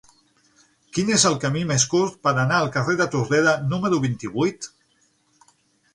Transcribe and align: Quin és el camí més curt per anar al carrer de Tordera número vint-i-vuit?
Quin 0.97 1.11
és 1.17 1.25
el 1.31 1.35
camí 1.43 1.61
més 1.73 1.85
curt 1.91 2.17
per 2.27 2.33
anar 2.45 2.57
al 2.61 2.71
carrer 2.77 2.97
de 3.03 3.09
Tordera 3.17 3.55
número 3.75 4.01
vint-i-vuit? 4.07 4.71